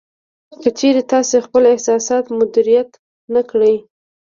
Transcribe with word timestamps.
که 0.61 0.69
چېرې 0.79 1.01
تاسې 1.11 1.35
خپل 1.45 1.63
احساسات 1.73 2.25
مدیریت 2.39 2.89
نه 3.33 3.41
کړئ 3.49 3.75